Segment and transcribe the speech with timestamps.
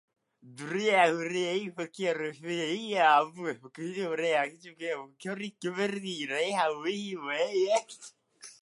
[0.41, 5.29] ｄｄｖ れあうれい ｆ け ｆ るいええあ ｖｋｆ れあ ｖ け ｒｖ け
[5.69, 5.87] ｒｖ
[6.25, 7.17] れいへはうふぁうい
[7.69, 7.75] え